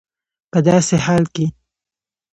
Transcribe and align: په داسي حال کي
په 0.51 0.59
داسي 0.65 0.97
حال 1.05 1.23
کي 1.33 1.45